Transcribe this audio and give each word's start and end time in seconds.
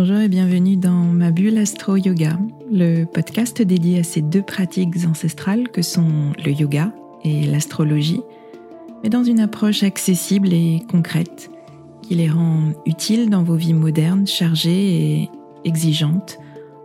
Bonjour 0.00 0.18
et 0.18 0.28
bienvenue 0.28 0.76
dans 0.76 0.92
ma 0.92 1.32
bulle 1.32 1.58
Astro 1.58 1.96
Yoga, 1.96 2.38
le 2.70 3.04
podcast 3.04 3.60
dédié 3.60 3.98
à 3.98 4.04
ces 4.04 4.22
deux 4.22 4.42
pratiques 4.42 4.94
ancestrales 5.04 5.70
que 5.70 5.82
sont 5.82 6.32
le 6.44 6.52
yoga 6.52 6.92
et 7.24 7.46
l'astrologie, 7.46 8.20
mais 9.02 9.08
dans 9.08 9.24
une 9.24 9.40
approche 9.40 9.82
accessible 9.82 10.52
et 10.52 10.84
concrète 10.88 11.50
qui 12.02 12.14
les 12.14 12.30
rend 12.30 12.74
utiles 12.86 13.28
dans 13.28 13.42
vos 13.42 13.56
vies 13.56 13.74
modernes, 13.74 14.24
chargées 14.24 15.22
et 15.22 15.30
exigeantes, 15.64 16.38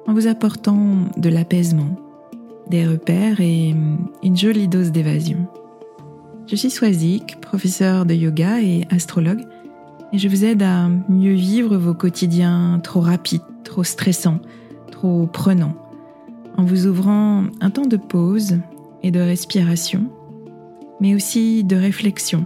en 0.07 0.15
vous 0.15 0.25
apportant 0.25 1.05
de 1.15 1.29
l'apaisement, 1.29 1.95
des 2.67 2.87
repères 2.87 3.41
et 3.41 3.75
une 4.23 4.37
jolie 4.37 4.67
dose 4.67 4.91
d'évasion. 4.91 5.45
Je 6.47 6.55
suis 6.55 6.71
Swazik, 6.71 7.39
professeur 7.41 8.07
de 8.07 8.15
yoga 8.15 8.59
et 8.59 8.87
astrologue, 8.89 9.45
et 10.13 10.19
je 10.19 10.27
vous 10.27 10.45
aide 10.45 10.61
à 10.61 10.87
mieux 11.09 11.33
vivre 11.33 11.75
vos 11.75 11.95
quotidiens 11.95 12.79
trop 12.83 13.01
rapides, 13.01 13.41
trop 13.63 13.83
stressants, 13.83 14.39
trop 14.91 15.25
prenants, 15.25 15.73
en 16.55 16.63
vous 16.63 16.85
ouvrant 16.85 17.45
un 17.61 17.69
temps 17.71 17.87
de 17.87 17.97
pause 17.97 18.59
et 19.01 19.09
de 19.09 19.19
respiration, 19.19 20.05
mais 21.01 21.15
aussi 21.15 21.63
de 21.63 21.75
réflexion 21.75 22.45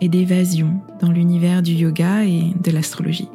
et 0.00 0.08
d'évasion 0.08 0.80
dans 1.00 1.12
l'univers 1.12 1.62
du 1.62 1.72
yoga 1.72 2.24
et 2.24 2.52
de 2.60 2.70
l'astrologie. 2.72 3.28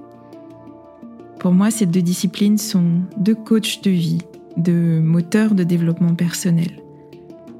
Pour 1.39 1.53
moi, 1.53 1.72
ces 1.72 1.86
deux 1.86 2.02
disciplines 2.02 2.58
sont 2.58 3.02
deux 3.17 3.36
coachs 3.36 3.81
de 3.83 3.89
vie, 3.89 4.22
deux 4.58 4.99
moteurs 4.99 5.55
de 5.55 5.64
développement 5.64 6.14
personnel, 6.14 6.72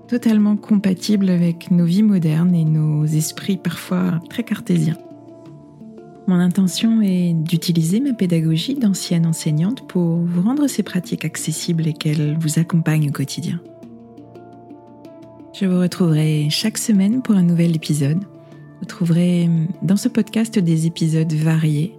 totalement 0.10 0.58
compatibles 0.58 1.30
avec 1.30 1.72
nos 1.72 1.86
vies 1.86 2.04
modernes 2.04 2.54
et 2.54 2.66
nos 2.66 3.06
esprits 3.06 3.58
parfois 3.58 4.20
très 4.30 4.44
cartésiens. 4.44 4.98
Mon 6.28 6.40
intention 6.40 7.02
est 7.02 7.34
d'utiliser 7.34 8.00
ma 8.00 8.14
pédagogie 8.14 8.76
d'ancienne 8.76 9.26
enseignante 9.26 9.88
pour 9.88 10.18
vous 10.18 10.42
rendre 10.42 10.68
ces 10.68 10.84
pratiques 10.84 11.26
accessibles 11.26 11.88
et 11.88 11.94
qu'elles 11.94 12.38
vous 12.40 12.60
accompagnent 12.60 13.10
au 13.10 13.12
quotidien. 13.12 13.60
Je 15.54 15.66
vous 15.66 15.80
retrouverai 15.80 16.48
chaque 16.50 16.78
semaine 16.78 17.22
pour 17.22 17.36
un 17.36 17.44
nouvel 17.44 17.76
épisode. 17.76 18.20
Vous 18.80 18.86
trouverez 18.86 19.50
dans 19.82 19.98
ce 19.98 20.10
podcast 20.10 20.58
des 20.58 20.86
épisodes 20.86 21.34
variés, 21.34 21.96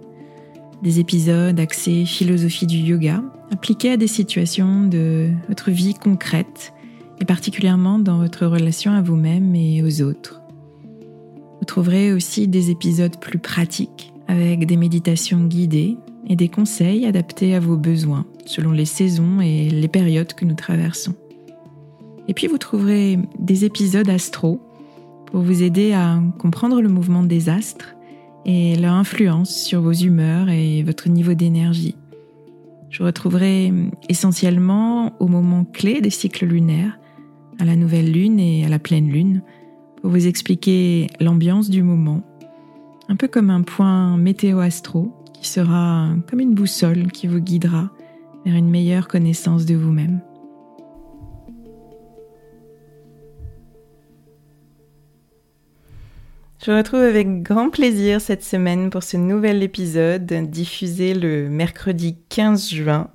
des 0.81 0.99
épisodes 0.99 1.59
axés 1.59 2.05
philosophie 2.05 2.65
du 2.65 2.77
yoga, 2.77 3.21
appliqués 3.51 3.91
à 3.91 3.97
des 3.97 4.07
situations 4.07 4.83
de 4.87 5.29
votre 5.49 5.69
vie 5.69 5.93
concrète 5.93 6.73
et 7.21 7.25
particulièrement 7.25 7.99
dans 7.99 8.17
votre 8.17 8.45
relation 8.47 8.91
à 8.93 9.01
vous-même 9.01 9.53
et 9.53 9.83
aux 9.83 10.01
autres. 10.01 10.41
Vous 11.59 11.65
trouverez 11.65 12.11
aussi 12.11 12.47
des 12.47 12.71
épisodes 12.71 13.17
plus 13.19 13.39
pratiques 13.39 14.12
avec 14.33 14.65
des 14.65 14.77
méditations 14.77 15.45
guidées 15.45 15.95
et 16.27 16.35
des 16.35 16.49
conseils 16.49 17.05
adaptés 17.05 17.53
à 17.53 17.59
vos 17.59 17.77
besoins 17.77 18.25
selon 18.45 18.71
les 18.71 18.85
saisons 18.85 19.41
et 19.41 19.69
les 19.69 19.87
périodes 19.87 20.33
que 20.33 20.45
nous 20.45 20.55
traversons. 20.55 21.13
Et 22.27 22.33
puis 22.33 22.47
vous 22.47 22.57
trouverez 22.57 23.19
des 23.37 23.65
épisodes 23.65 24.09
astro 24.09 24.59
pour 25.27 25.41
vous 25.41 25.61
aider 25.61 25.93
à 25.93 26.19
comprendre 26.39 26.81
le 26.81 26.89
mouvement 26.89 27.23
des 27.23 27.47
astres 27.49 27.95
et 28.45 28.75
leur 28.75 28.93
influence 28.93 29.55
sur 29.55 29.81
vos 29.81 29.93
humeurs 29.93 30.49
et 30.49 30.83
votre 30.83 31.09
niveau 31.09 31.35
d'énergie. 31.35 31.95
Je 32.89 33.03
retrouverai 33.03 33.71
essentiellement 34.09 35.13
au 35.19 35.27
moment 35.27 35.63
clé 35.63 36.01
des 36.01 36.09
cycles 36.09 36.45
lunaires, 36.45 36.99
à 37.59 37.65
la 37.65 37.75
nouvelle 37.75 38.11
lune 38.11 38.39
et 38.39 38.65
à 38.65 38.69
la 38.69 38.79
pleine 38.79 39.09
lune, 39.09 39.41
pour 40.01 40.09
vous 40.09 40.27
expliquer 40.27 41.07
l'ambiance 41.19 41.69
du 41.69 41.83
moment 41.83 42.23
un 43.13 43.15
peu 43.15 43.27
comme 43.27 43.51
un 43.51 43.61
point 43.61 44.17
météo-astro 44.17 45.13
qui 45.35 45.47
sera 45.47 46.09
comme 46.27 46.39
une 46.39 46.55
boussole 46.55 47.11
qui 47.11 47.27
vous 47.27 47.39
guidera 47.39 47.91
vers 48.43 48.55
une 48.55 48.71
meilleure 48.71 49.07
connaissance 49.07 49.67
de 49.67 49.75
vous-même. 49.75 50.19
Je 56.65 56.71
vous 56.71 56.77
retrouve 56.77 57.01
avec 57.01 57.43
grand 57.43 57.69
plaisir 57.69 58.19
cette 58.19 58.43
semaine 58.43 58.89
pour 58.89 59.03
ce 59.03 59.17
nouvel 59.17 59.61
épisode 59.61 60.25
diffusé 60.49 61.13
le 61.13 61.49
mercredi 61.49 62.17
15 62.29 62.67
juin 62.67 63.11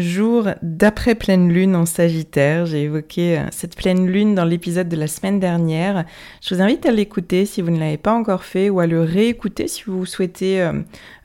jour 0.00 0.48
d'après 0.62 1.14
pleine 1.14 1.52
lune 1.52 1.74
en 1.76 1.86
Sagittaire. 1.86 2.66
J'ai 2.66 2.84
évoqué 2.84 3.38
euh, 3.38 3.42
cette 3.50 3.76
pleine 3.76 4.06
lune 4.06 4.34
dans 4.34 4.44
l'épisode 4.44 4.88
de 4.88 4.96
la 4.96 5.06
semaine 5.06 5.40
dernière. 5.40 6.04
Je 6.40 6.54
vous 6.54 6.62
invite 6.62 6.86
à 6.86 6.92
l'écouter 6.92 7.46
si 7.46 7.62
vous 7.62 7.70
ne 7.70 7.78
l'avez 7.78 7.96
pas 7.96 8.12
encore 8.12 8.44
fait 8.44 8.70
ou 8.70 8.80
à 8.80 8.86
le 8.86 9.02
réécouter 9.02 9.68
si 9.68 9.84
vous 9.86 10.06
souhaitez 10.06 10.62
euh, 10.62 10.72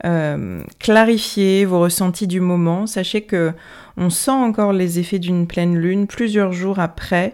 euh, 0.05 0.61
clarifier 0.79 1.65
vos 1.65 1.79
ressentis 1.79 2.27
du 2.27 2.39
moment. 2.39 2.87
Sachez 2.87 3.21
que 3.21 3.51
on 3.97 4.09
sent 4.09 4.31
encore 4.31 4.73
les 4.73 4.99
effets 4.99 5.19
d'une 5.19 5.45
pleine 5.45 5.77
lune 5.77 6.07
plusieurs 6.07 6.51
jours 6.51 6.79
après, 6.79 7.33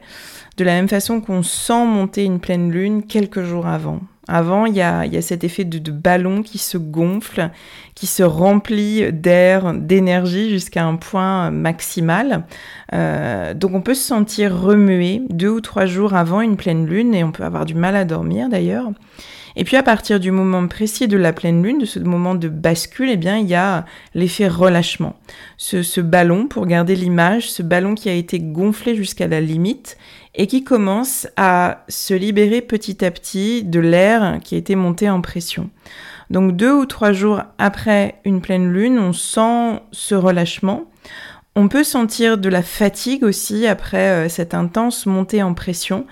de 0.57 0.63
la 0.63 0.73
même 0.73 0.89
façon 0.89 1.22
qu'on 1.22 1.44
sent 1.44 1.85
monter 1.85 2.25
une 2.25 2.39
pleine 2.39 2.72
lune 2.72 3.03
quelques 3.03 3.44
jours 3.44 3.66
avant. 3.66 4.01
Avant, 4.31 4.67
il 4.67 4.75
y 4.75 4.81
a, 4.81 5.22
cet 5.22 5.44
effet 5.44 5.63
de, 5.63 5.91
ballon 5.91 6.44
qui 6.44 6.59
se 6.59 6.78
gonfle, 6.78 7.50
qui 7.95 8.06
se 8.06 8.22
remplit 8.22 9.12
d'air, 9.12 9.73
d'énergie 9.73 10.51
jusqu'à 10.51 10.85
un 10.85 10.97
point 10.97 11.50
maximal. 11.50 12.44
Euh, 12.94 13.56
donc 13.56 13.73
on 13.73 13.81
peut 13.81 13.95
se 13.95 14.06
sentir 14.06 14.56
remué 14.56 15.23
deux 15.31 15.50
ou 15.50 15.62
trois 15.62 15.88
jours 15.88 16.13
avant 16.13 16.41
une 16.41 16.57
pleine 16.57 16.85
lune 16.85 17.16
et 17.16 17.23
on 17.23 17.31
peut 17.31 17.44
avoir 17.44 17.66
du 17.66 17.73
mal 17.73 17.95
à 17.95 18.06
dormir 18.06 18.50
d'ailleurs. 18.50 18.91
Et 19.56 19.63
puis 19.63 19.78
à 19.78 19.84
partir 19.84 20.19
du 20.19 20.29
moment 20.29 20.67
précis 20.67 21.07
de 21.07 21.17
la 21.17 21.34
pleine 21.34 21.63
lune, 21.63 21.79
de 21.79 21.85
ce 21.85 21.97
moment 21.97 22.35
de 22.35 22.50
bascule, 22.50 23.09
eh 23.09 23.17
bien 23.17 23.40
il 23.40 23.47
y 23.47 23.56
a 23.56 23.84
l'effet 24.13 24.47
relâchement. 24.47 25.16
Ce, 25.57 25.81
ce 25.81 26.01
ballon, 26.01 26.47
pour 26.47 26.67
garder 26.67 26.96
l'image, 26.96 27.50
ce 27.50 27.63
ballon 27.63 27.96
qui 27.96 28.09
a 28.09 28.13
été 28.13 28.40
gonflé 28.40 28.96
jusqu'à 28.96 29.28
la 29.28 29.41
limite 29.41 29.97
et 30.39 30.47
qui 30.47 30.63
commence 30.63 31.27
à 31.35 31.83
se 31.89 32.13
libérer 32.13 32.61
petit 32.61 33.03
à 33.03 33.11
petit 33.11 33.61
de 33.61 33.81
l'air 33.81 34.39
qui 34.41 34.55
a 34.55 34.57
été 34.57 34.73
monté 34.75 35.09
en 35.09 35.19
pression. 35.19 35.69
Donc 36.29 36.55
deux 36.55 36.72
ou 36.72 36.85
trois 36.85 37.11
jours 37.11 37.41
après 37.57 38.16
une 38.23 38.39
pleine 38.39 38.72
lune, 38.72 38.99
on 38.99 39.11
sent 39.11 39.81
ce 39.91 40.16
relâchement. 40.16 40.85
On 41.55 41.67
peut 41.67 41.83
sentir 41.83 42.38
de 42.38 42.47
la 42.47 42.61
fatigue 42.61 43.25
aussi 43.25 43.67
après 43.67 44.11
euh, 44.11 44.29
cette 44.29 44.53
intense 44.53 45.05
montée 45.05 45.44
en 45.44 45.53
pression. 45.53 46.05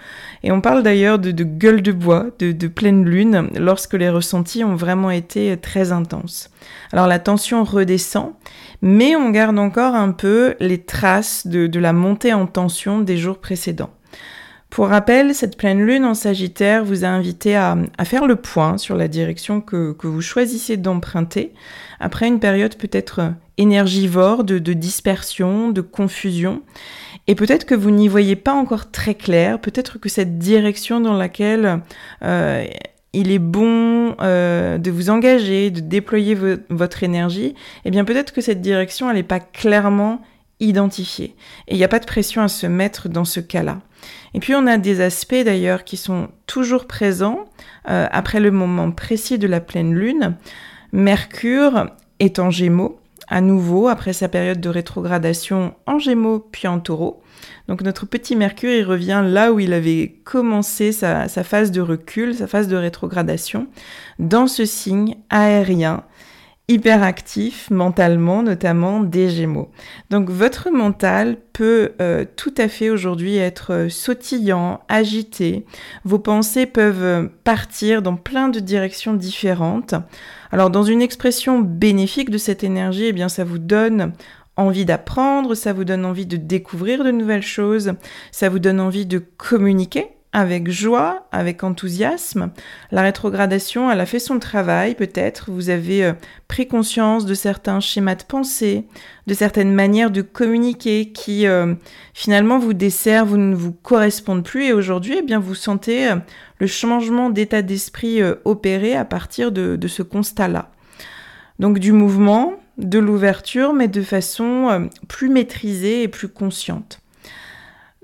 Et 0.43 0.51
on 0.51 0.59
parle 0.59 0.83
d'ailleurs 0.83 1.19
de, 1.19 1.31
gueule 1.31 1.81
de 1.81 1.93
bois, 1.93 2.25
de, 2.39 2.67
pleine 2.67 3.05
lune, 3.05 3.49
lorsque 3.57 3.93
les 3.93 4.09
ressentis 4.09 4.65
ont 4.65 4.75
vraiment 4.75 5.11
été 5.11 5.55
très 5.55 5.93
intenses. 5.93 6.49
Alors 6.91 7.07
la 7.07 7.19
tension 7.19 7.63
redescend, 7.63 8.33
mais 8.81 9.15
on 9.15 9.29
garde 9.29 9.57
encore 9.57 9.95
un 9.95 10.11
peu 10.11 10.55
les 10.59 10.83
traces 10.83 11.47
de 11.47 11.79
la 11.79 11.93
montée 11.93 12.33
en 12.33 12.45
tension 12.45 12.99
des 12.99 13.17
jours 13.17 13.37
précédents. 13.37 13.91
Pour 14.77 14.89
rappel, 14.89 15.33
cette 15.33 15.57
pleine 15.57 15.83
lune 15.83 16.05
en 16.05 16.13
Sagittaire 16.13 16.85
vous 16.85 17.03
a 17.03 17.07
invité 17.07 17.55
à, 17.55 17.75
faire 18.03 18.27
le 18.27 18.35
point 18.35 18.77
sur 18.77 18.95
la 18.95 19.07
direction 19.07 19.59
que, 19.59 19.95
vous 20.03 20.21
choisissez 20.21 20.77
d'emprunter 20.77 21.51
après 21.99 22.27
une 22.27 22.39
période 22.39 22.75
peut-être 22.75 23.33
énergivore 23.57 24.43
de, 24.43 24.59
dispersion, 24.59 25.71
de 25.71 25.81
confusion. 25.81 26.61
Et 27.25 27.33
peut-être 27.33 27.65
que 27.65 27.73
vous 27.73 27.89
n'y 27.89 28.07
voyez 28.07 28.35
pas 28.35 28.53
encore 28.53 28.91
très 28.91 29.15
clair, 29.15 29.59
peut-être 29.59 29.97
que 29.97 30.09
cette 30.09 30.37
direction 30.37 30.99
dans 30.99 31.17
laquelle 31.17 31.81
euh, 32.21 32.63
il 33.13 33.31
est 33.31 33.39
bon 33.39 34.15
euh, 34.21 34.77
de 34.77 34.91
vous 34.91 35.09
engager, 35.09 35.71
de 35.71 35.79
déployer 35.79 36.37
votre 36.69 37.01
énergie, 37.01 37.55
eh 37.83 37.89
bien 37.89 38.05
peut-être 38.05 38.31
que 38.31 38.41
cette 38.41 38.61
direction, 38.61 39.11
n'est 39.11 39.23
pas 39.23 39.39
clairement 39.39 40.21
identifiée. 40.59 41.35
Et 41.67 41.75
il 41.75 41.77
n'y 41.77 41.83
a 41.83 41.89
pas 41.89 41.99
de 41.99 42.05
pression 42.05 42.41
à 42.41 42.47
se 42.47 42.67
mettre 42.67 43.09
dans 43.09 43.25
ce 43.25 43.39
cas-là. 43.39 43.79
Et 44.33 44.39
puis 44.39 44.55
on 44.55 44.67
a 44.67 44.77
des 44.77 45.01
aspects 45.01 45.43
d'ailleurs 45.43 45.83
qui 45.83 45.97
sont 45.97 46.29
toujours 46.45 46.85
présents 46.85 47.45
euh, 47.89 48.07
après 48.11 48.39
le 48.39 48.51
moment 48.51 48.91
précis 48.91 49.37
de 49.37 49.47
la 49.47 49.59
pleine 49.59 49.93
lune. 49.93 50.35
Mercure 50.91 51.87
est 52.19 52.39
en 52.39 52.49
gémeaux, 52.49 52.99
à 53.27 53.41
nouveau 53.41 53.87
après 53.87 54.13
sa 54.13 54.29
période 54.29 54.61
de 54.61 54.69
rétrogradation 54.69 55.75
en 55.85 55.99
gémeaux 55.99 56.39
puis 56.39 56.67
en 56.67 56.79
taureau. 56.79 57.21
Donc 57.67 57.81
notre 57.81 58.05
petit 58.05 58.35
Mercure, 58.35 58.71
il 58.71 58.83
revient 58.83 59.23
là 59.25 59.51
où 59.51 59.59
il 59.59 59.73
avait 59.73 60.15
commencé 60.23 60.91
sa 60.91 61.27
phase 61.27 61.71
de 61.71 61.81
recul, 61.81 62.33
sa 62.33 62.47
phase 62.47 62.67
de 62.67 62.75
rétrogradation, 62.75 63.67
dans 64.17 64.47
ce 64.47 64.65
signe 64.65 65.17
aérien 65.29 66.03
hyperactif 66.69 67.69
mentalement, 67.69 68.43
notamment 68.43 68.99
des 68.99 69.29
Gémeaux. 69.29 69.69
Donc 70.09 70.29
votre 70.29 70.69
mental 70.69 71.37
peut 71.53 71.93
euh, 72.01 72.25
tout 72.35 72.53
à 72.57 72.67
fait 72.67 72.89
aujourd'hui 72.89 73.37
être 73.37 73.73
euh, 73.73 73.89
sautillant, 73.89 74.81
agité. 74.89 75.65
Vos 76.03 76.19
pensées 76.19 76.65
peuvent 76.65 77.03
euh, 77.03 77.27
partir 77.45 78.01
dans 78.01 78.17
plein 78.17 78.49
de 78.49 78.59
directions 78.59 79.13
différentes. 79.13 79.95
Alors 80.51 80.69
dans 80.69 80.83
une 80.83 81.01
expression 81.01 81.59
bénéfique 81.59 82.29
de 82.29 82.37
cette 82.37 82.65
énergie, 82.65 83.05
eh 83.05 83.13
bien 83.13 83.29
ça 83.29 83.45
vous 83.45 83.59
donne 83.59 84.11
envie 84.57 84.85
d'apprendre, 84.85 85.55
ça 85.55 85.71
vous 85.71 85.85
donne 85.85 86.03
envie 86.03 86.25
de 86.25 86.35
découvrir 86.35 87.05
de 87.05 87.11
nouvelles 87.11 87.43
choses, 87.43 87.93
ça 88.31 88.49
vous 88.49 88.59
donne 88.59 88.81
envie 88.81 89.05
de 89.05 89.19
communiquer 89.19 90.16
avec 90.37 90.69
joie, 90.69 91.25
avec 91.31 91.63
enthousiasme. 91.63 92.51
La 92.91 93.01
rétrogradation, 93.01 93.89
elle 93.89 93.99
a 93.99 94.05
fait 94.05 94.19
son 94.19 94.37
travail 94.37 94.93
peut-être. 94.93 95.49
Vous 95.49 95.71
avez 95.71 96.05
euh, 96.05 96.13
pris 96.47 96.67
conscience 96.67 97.25
de 97.25 97.33
certains 97.33 97.79
schémas 97.79 98.13
de 98.13 98.23
pensée, 98.23 98.85
de 99.25 99.33
certaines 99.33 99.73
manières 99.73 100.11
de 100.11 100.21
communiquer 100.21 101.11
qui 101.11 101.47
euh, 101.47 101.73
finalement 102.13 102.59
vous 102.59 102.75
desservent 102.75 103.33
ou 103.33 103.37
ne 103.37 103.55
vous 103.55 103.71
correspondent 103.71 104.43
plus. 104.43 104.65
Et 104.65 104.73
aujourd'hui, 104.73 105.15
eh 105.17 105.21
bien, 105.23 105.39
vous 105.39 105.55
sentez 105.55 106.07
euh, 106.07 106.17
le 106.59 106.67
changement 106.67 107.31
d'état 107.31 107.63
d'esprit 107.63 108.21
opéré 108.45 108.95
à 108.95 109.05
partir 109.05 109.51
de 109.51 109.87
ce 109.87 110.03
constat-là. 110.03 110.69
Donc 111.57 111.79
du 111.79 111.93
mouvement, 111.93 112.53
de 112.77 112.99
l'ouverture, 112.99 113.73
mais 113.73 113.87
de 113.87 114.03
façon 114.03 114.87
plus 115.07 115.29
maîtrisée 115.29 116.03
et 116.03 116.07
plus 116.07 116.29
consciente. 116.29 116.99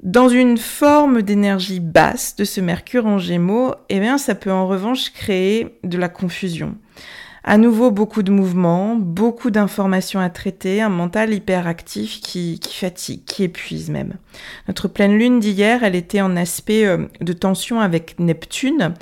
Dans 0.04 0.28
une 0.28 0.58
forme 0.58 1.22
d'énergie 1.22 1.80
basse 1.80 2.36
de 2.36 2.44
ce 2.44 2.60
Mercure 2.60 3.06
en 3.06 3.20
Gémeaux, 3.20 3.74
eh 3.88 4.02
bien, 4.02 4.18
ça 4.18 4.36
peut 4.36 4.52
en 4.52 4.68
revanche 4.68 5.12
créer 5.12 5.80
de 5.86 5.98
la 5.98 6.10
confusion. 6.10 6.76
À 7.46 7.58
nouveau, 7.58 7.90
beaucoup 7.90 8.22
de 8.22 8.32
mouvements, 8.32 8.98
beaucoup 8.98 9.50
d'informations 9.50 10.20
à 10.20 10.30
traiter, 10.30 10.82
un 10.82 10.90
mental 10.90 11.34
hyperactif 11.34 12.20
qui, 12.20 12.60
qui 12.60 12.76
fatigue, 12.76 13.24
qui 13.24 13.44
épuise 13.44 13.90
même. 13.90 14.16
Notre 14.68 14.90
pleine 14.90 15.18
lune 15.18 15.40
d'hier, 15.40 15.86
elle 15.86 15.96
était 15.96 16.20
en 16.20 16.36
aspect 16.36 16.86
euh, 16.86 17.08
de 17.22 17.32
tension 17.32 17.80
avec 17.80 18.20
Neptune, 18.20 18.96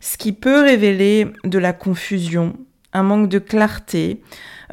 ce 0.00 0.16
qui 0.16 0.32
peut 0.32 0.62
révéler 0.62 1.28
de 1.44 1.58
la 1.60 1.72
confusion, 1.72 2.54
un 2.92 3.02
manque 3.02 3.28
de 3.28 3.38
clarté, 3.38 4.20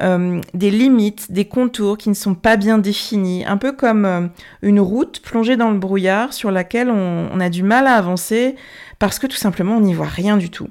euh, 0.00 0.40
des 0.54 0.70
limites, 0.70 1.32
des 1.32 1.44
contours 1.44 1.98
qui 1.98 2.08
ne 2.08 2.14
sont 2.14 2.34
pas 2.34 2.56
bien 2.56 2.78
définis, 2.78 3.44
un 3.44 3.56
peu 3.56 3.72
comme 3.72 4.04
euh, 4.04 4.26
une 4.62 4.80
route 4.80 5.20
plongée 5.20 5.56
dans 5.56 5.70
le 5.70 5.78
brouillard 5.78 6.32
sur 6.32 6.50
laquelle 6.50 6.90
on, 6.90 7.40
a 7.40 7.48
du 7.50 7.62
mal 7.62 7.86
à 7.86 7.94
avancer 7.94 8.56
parce 8.98 9.18
que 9.18 9.26
tout 9.26 9.36
simplement 9.36 9.76
on 9.76 9.80
n'y 9.80 9.94
voit 9.94 10.06
rien 10.06 10.36
du 10.36 10.50
tout. 10.50 10.68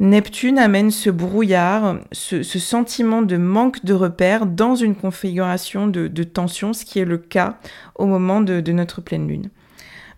Neptune 0.00 0.58
amène 0.58 0.90
ce 0.90 1.10
brouillard, 1.10 1.96
ce, 2.10 2.42
sentiment 2.42 3.22
de 3.22 3.36
manque 3.36 3.84
de 3.84 3.94
repères 3.94 4.46
dans 4.46 4.74
une 4.74 4.96
configuration 4.96 5.86
de, 5.86 6.08
tension, 6.24 6.72
ce 6.72 6.84
qui 6.84 6.98
est 6.98 7.04
le 7.04 7.18
cas 7.18 7.58
au 7.94 8.06
moment 8.06 8.40
de, 8.40 8.60
de 8.60 8.72
notre 8.72 9.00
pleine 9.00 9.28
lune. 9.28 9.50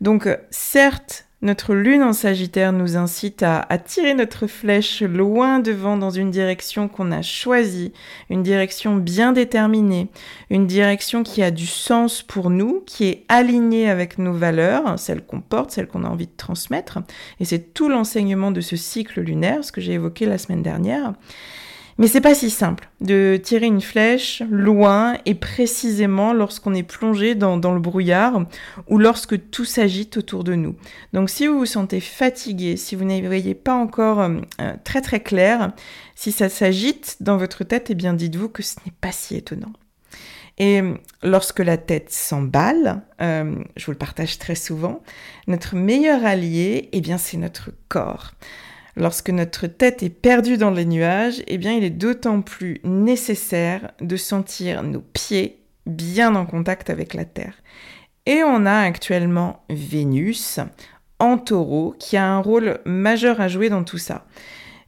Donc 0.00 0.28
certes, 0.50 1.23
notre 1.44 1.74
lune 1.74 2.02
en 2.02 2.14
Sagittaire 2.14 2.72
nous 2.72 2.96
incite 2.96 3.42
à, 3.42 3.66
tirer 3.78 4.14
notre 4.14 4.46
flèche 4.46 5.02
loin 5.02 5.58
devant 5.58 5.98
dans 5.98 6.10
une 6.10 6.30
direction 6.30 6.88
qu'on 6.88 7.12
a 7.12 7.20
choisie, 7.20 7.92
une 8.30 8.42
direction 8.42 8.96
bien 8.96 9.32
déterminée, 9.32 10.08
une 10.48 10.66
direction 10.66 11.22
qui 11.22 11.42
a 11.42 11.50
du 11.50 11.66
sens 11.66 12.22
pour 12.22 12.48
nous, 12.48 12.82
qui 12.86 13.04
est 13.04 13.24
alignée 13.28 13.90
avec 13.90 14.16
nos 14.16 14.32
valeurs, 14.32 14.98
celles 14.98 15.22
qu'on 15.22 15.42
porte, 15.42 15.70
celles 15.70 15.86
qu'on 15.86 16.04
a 16.04 16.08
envie 16.08 16.26
de 16.26 16.36
transmettre. 16.36 17.00
Et 17.40 17.44
c'est 17.44 17.74
tout 17.74 17.90
l'enseignement 17.90 18.50
de 18.50 18.62
ce 18.62 18.76
cycle 18.76 19.20
lunaire, 19.20 19.64
ce 19.64 19.70
que 19.70 19.82
j'ai 19.82 19.92
évoqué 19.92 20.24
la 20.24 20.38
semaine 20.38 20.62
dernière. 20.62 21.12
Mais 21.98 22.08
c'est 22.08 22.20
pas 22.20 22.34
si 22.34 22.50
simple 22.50 22.88
de 23.00 23.38
tirer 23.42 23.66
une 23.66 23.80
flèche 23.80 24.42
loin 24.50 25.16
et 25.26 25.34
précisément 25.34 26.32
lorsqu'on 26.32 26.74
est 26.74 26.82
plongé 26.82 27.34
dans, 27.34 27.56
le 27.56 27.80
brouillard 27.80 28.46
ou 28.88 28.98
lorsque 28.98 29.50
tout 29.50 29.64
s'agite 29.64 30.16
autour 30.16 30.42
de 30.42 30.54
nous. 30.54 30.74
Donc 31.12 31.30
si 31.30 31.46
vous 31.46 31.58
vous 31.58 31.66
sentez 31.66 32.00
fatigué, 32.00 32.76
si 32.76 32.96
vous 32.96 33.04
n'y 33.04 33.22
voyez 33.22 33.54
pas 33.54 33.74
encore 33.74 34.20
euh, 34.20 34.30
euh, 34.60 34.74
très 34.82 35.02
très 35.02 35.20
clair, 35.20 35.72
si 36.16 36.32
ça 36.32 36.48
s'agite 36.48 37.18
dans 37.20 37.36
votre 37.36 37.62
tête, 37.62 37.90
eh 37.90 37.94
bien 37.94 38.12
dites-vous 38.14 38.48
que 38.48 38.62
ce 38.62 38.76
n'est 38.84 38.94
pas 39.00 39.12
si 39.12 39.36
étonnant. 39.36 39.72
Et 40.58 40.80
euh, 40.80 40.94
lorsque 41.22 41.60
la 41.60 41.76
tête 41.76 42.10
s'emballe, 42.10 43.02
je 43.20 43.86
vous 43.86 43.92
le 43.92 43.98
partage 43.98 44.38
très 44.38 44.54
souvent, 44.56 45.02
notre 45.46 45.76
meilleur 45.76 46.24
allié, 46.24 46.88
eh 46.92 47.00
bien 47.00 47.18
c'est 47.18 47.36
notre 47.36 47.70
corps. 47.88 48.32
Lorsque 48.96 49.30
notre 49.30 49.66
tête 49.66 50.02
est 50.02 50.10
perdue 50.10 50.56
dans 50.56 50.70
les 50.70 50.84
nuages, 50.84 51.42
eh 51.48 51.58
bien 51.58 51.72
il 51.72 51.82
est 51.82 51.90
d'autant 51.90 52.42
plus 52.42 52.80
nécessaire 52.84 53.90
de 54.00 54.16
sentir 54.16 54.82
nos 54.82 55.00
pieds 55.00 55.64
bien 55.86 56.34
en 56.36 56.46
contact 56.46 56.90
avec 56.90 57.14
la 57.14 57.24
Terre. 57.24 57.54
Et 58.26 58.42
on 58.44 58.66
a 58.66 58.78
actuellement 58.78 59.64
Vénus 59.68 60.60
en 61.18 61.38
taureau 61.38 61.94
qui 61.98 62.16
a 62.16 62.26
un 62.26 62.38
rôle 62.38 62.78
majeur 62.84 63.40
à 63.40 63.48
jouer 63.48 63.68
dans 63.68 63.84
tout 63.84 63.98
ça. 63.98 64.26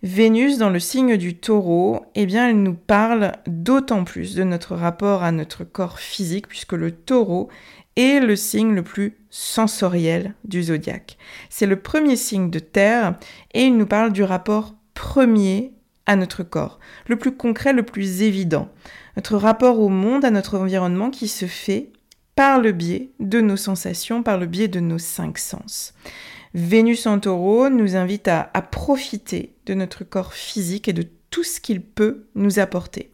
Vénus 0.02 0.58
dans 0.58 0.70
le 0.70 0.78
signe 0.78 1.16
du 1.16 1.36
taureau, 1.36 2.06
eh 2.14 2.26
bien 2.26 2.48
elle 2.48 2.62
nous 2.62 2.74
parle 2.74 3.32
d'autant 3.46 4.04
plus 4.04 4.34
de 4.34 4.44
notre 4.44 4.76
rapport 4.76 5.22
à 5.22 5.32
notre 5.32 5.64
corps 5.64 5.98
physique 5.98 6.48
puisque 6.48 6.74
le 6.74 6.92
taureau 6.92 7.48
est 7.96 8.20
le 8.20 8.36
signe 8.36 8.74
le 8.74 8.82
plus 8.82 9.16
sensoriel 9.30 10.34
du 10.44 10.62
zodiaque. 10.62 11.16
C'est 11.50 11.66
le 11.66 11.80
premier 11.80 12.16
signe 12.16 12.50
de 12.50 12.58
terre 12.58 13.18
et 13.54 13.64
il 13.64 13.76
nous 13.76 13.86
parle 13.86 14.12
du 14.12 14.22
rapport 14.22 14.74
premier 14.94 15.72
à 16.06 16.16
notre 16.16 16.42
corps, 16.42 16.78
le 17.08 17.16
plus 17.16 17.36
concret, 17.36 17.72
le 17.72 17.82
plus 17.82 18.22
évident. 18.22 18.68
Notre 19.16 19.36
rapport 19.36 19.80
au 19.80 19.88
monde, 19.88 20.24
à 20.24 20.30
notre 20.30 20.58
environnement 20.58 21.10
qui 21.10 21.26
se 21.26 21.46
fait 21.46 21.90
par 22.36 22.60
le 22.60 22.72
biais 22.72 23.10
de 23.18 23.40
nos 23.40 23.56
sensations, 23.56 24.22
par 24.22 24.38
le 24.38 24.46
biais 24.46 24.68
de 24.68 24.80
nos 24.80 24.98
cinq 24.98 25.38
sens. 25.38 25.94
Vénus 26.54 27.06
en 27.06 27.18
taureau 27.18 27.68
nous 27.70 27.96
invite 27.96 28.28
à, 28.28 28.50
à 28.54 28.62
profiter 28.62 29.54
de 29.66 29.74
notre 29.74 30.04
corps 30.04 30.32
physique 30.32 30.88
et 30.88 30.92
de 30.92 31.06
tout 31.30 31.44
ce 31.44 31.60
qu'il 31.60 31.82
peut 31.82 32.26
nous 32.34 32.58
apporter. 32.58 33.10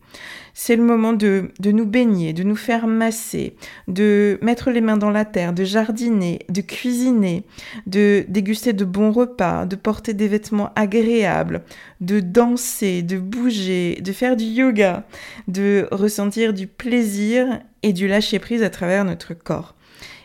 C'est 0.54 0.76
le 0.76 0.82
moment 0.82 1.12
de, 1.12 1.50
nous 1.64 1.87
baigner, 1.87 2.32
de 2.32 2.43
nous 2.43 2.56
faire 2.56 2.87
masser, 2.87 3.56
de 3.88 4.38
mettre 4.43 4.70
les 4.70 4.81
mains 4.81 4.99
dans 4.99 5.10
la 5.10 5.25
terre, 5.25 5.52
de 5.52 5.64
jardiner, 5.64 6.40
de 6.49 6.60
cuisiner, 6.60 7.44
de 7.87 8.25
déguster 8.28 8.72
de 8.72 8.84
bons 8.84 9.12
repas, 9.12 9.64
de 9.64 9.76
porter 9.76 10.12
des 10.12 10.28
vêtements 10.28 10.70
agréables, 10.76 11.62
de 12.00 12.20
danser, 12.20 13.02
de 13.02 13.19
bouger, 13.19 13.99
de 14.02 14.12
faire 14.12 14.37
du 14.37 14.44
yoga, 14.44 15.04
de 15.49 15.88
ressentir 15.90 16.52
du 16.52 16.66
plaisir 16.66 17.60
et 17.82 17.93
du 17.93 18.06
lâcher-prise 18.06 18.62
à 18.62 18.70
travers 18.70 19.05
notre 19.05 19.34
corps. 19.34 19.75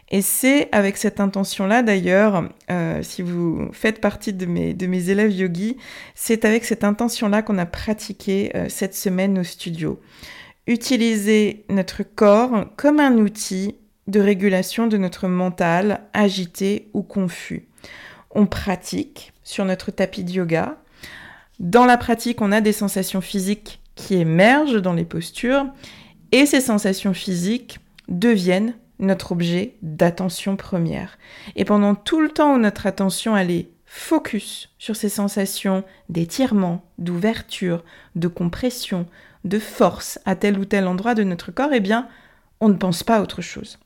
Et 0.09 0.21
c'est 0.21 0.69
avec 0.71 0.95
cette 0.95 1.19
intention-là, 1.19 1.83
d'ailleurs, 1.83 2.49
euh, 2.71 3.03
si 3.03 3.21
vous 3.21 3.69
faites 3.73 3.99
partie 3.99 4.31
de 4.31 4.45
mes, 4.45 5.09
élèves 5.09 5.33
yogis, 5.33 5.77
c'est 6.15 6.45
avec 6.45 6.63
cette 6.63 6.85
intention-là 6.85 7.41
qu'on 7.41 7.57
a 7.57 7.65
pratiqué 7.65 8.51
euh, 8.55 8.67
cette 8.69 8.95
semaine 8.95 9.37
au 9.39 9.43
studio. 9.43 9.99
Utiliser 10.65 11.65
notre 11.69 12.03
corps 12.03 12.65
comme 12.77 12.99
un 12.99 13.17
outil 13.17 13.75
de 14.07 14.21
régulation 14.21 14.87
de 14.87 14.97
notre 14.97 15.27
mental 15.27 16.01
agité 16.13 16.89
ou 16.93 17.03
confus. 17.03 17.67
On 18.31 18.45
pratique 18.45 19.33
sur 19.43 19.65
notre 19.65 19.91
tapis 19.91 20.23
de 20.23 20.31
yoga. 20.31 20.77
Dans 21.59 21.85
la 21.85 21.97
pratique, 21.97 22.41
on 22.41 22.53
a 22.53 22.61
des 22.61 22.71
sensations 22.71 23.21
physiques 23.21 23.81
qui 23.95 24.15
émergent 24.15 24.81
dans 24.81 24.93
les 24.93 25.05
postures 25.05 25.65
et 26.31 26.45
ces 26.45 26.61
sensations 26.61 27.13
physiques 27.13 27.79
deviennent 28.07 28.75
notre 28.99 29.31
objet 29.31 29.75
d'attention 29.81 30.55
première. 30.55 31.17
Et 31.55 31.65
pendant 31.65 31.95
tout 31.95 32.21
le 32.21 32.29
temps 32.29 32.55
où 32.55 32.57
notre 32.57 32.87
attention 32.87 33.37
elle 33.37 33.51
est 33.51 33.69
focus 33.85 34.69
sur 34.77 34.95
ces 34.95 35.09
sensations 35.09 35.83
d'étirement, 36.09 36.83
d'ouverture, 36.97 37.83
de 38.15 38.27
compression, 38.27 39.07
de 39.45 39.59
force 39.59 40.19
à 40.25 40.35
tel 40.35 40.59
ou 40.59 40.65
tel 40.65 40.87
endroit 40.87 41.15
de 41.15 41.23
notre 41.23 41.51
corps, 41.51 41.73
eh 41.73 41.79
bien, 41.79 42.07
on 42.59 42.69
ne 42.69 42.73
pense 42.73 43.03
pas 43.03 43.17
à 43.17 43.21
autre 43.21 43.41
chose. 43.41 43.79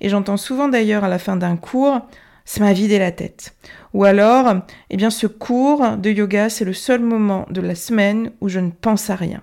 Et 0.00 0.08
j'entends 0.08 0.36
souvent 0.36 0.68
d'ailleurs 0.68 1.04
à 1.04 1.08
la 1.08 1.18
fin 1.18 1.36
d'un 1.36 1.56
cours, 1.56 2.00
ça 2.44 2.60
m'a 2.60 2.72
vidé 2.72 2.98
la 2.98 3.12
tête. 3.12 3.56
Ou 3.92 4.04
alors, 4.04 4.54
eh 4.90 4.96
bien, 4.96 5.10
ce 5.10 5.26
cours 5.26 5.96
de 5.96 6.10
yoga, 6.10 6.48
c'est 6.48 6.64
le 6.64 6.74
seul 6.74 7.00
moment 7.00 7.46
de 7.50 7.60
la 7.60 7.74
semaine 7.74 8.30
où 8.40 8.48
je 8.48 8.60
ne 8.60 8.70
pense 8.70 9.10
à 9.10 9.16
rien. 9.16 9.42